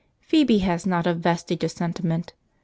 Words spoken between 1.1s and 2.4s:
vestige of sentiment.